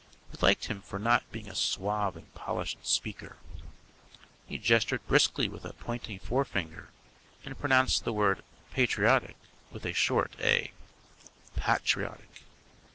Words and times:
We 0.31 0.37
liked 0.41 0.65
him 0.65 0.81
for 0.81 0.97
not 0.97 1.31
being 1.31 1.47
a 1.47 1.53
suave 1.53 2.15
and 2.15 2.33
polished 2.33 2.79
speaker. 2.81 3.37
He 4.47 4.57
gestured 4.57 5.05
briskly 5.07 5.47
with 5.47 5.63
a 5.63 5.73
pointing 5.73 6.17
forefinger, 6.17 6.89
and 7.45 7.59
pronounced 7.59 8.03
the 8.03 8.11
word 8.11 8.43
patriotic 8.71 9.35
with 9.69 9.85
a 9.85 9.93
short 9.93 10.33
A 10.39 10.71
"pattriotic." 11.55 12.41